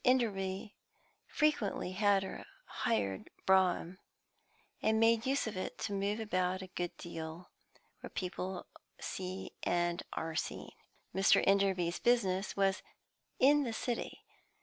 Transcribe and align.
Enderby 0.03 0.73
frequently 1.27 1.91
had 1.91 2.23
her 2.23 2.43
hired 2.65 3.29
brougham, 3.45 3.99
and 4.81 4.99
made 4.99 5.27
use 5.27 5.45
of 5.45 5.55
it 5.55 5.77
to 5.77 5.93
move 5.93 6.19
about 6.19 6.63
a 6.63 6.67
good 6.73 6.97
deal 6.97 7.51
where 7.99 8.09
people 8.09 8.65
see 8.99 9.51
and 9.61 10.01
are 10.13 10.33
seen. 10.33 10.71
Mr. 11.13 11.43
Enderby's 11.45 11.99
business 11.99 12.57
was 12.57 12.81
"in 13.37 13.61
the 13.61 13.73
City." 13.73 14.23